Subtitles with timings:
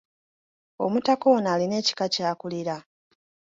[0.85, 2.75] Omutaka ono alina ekika ky'akulira.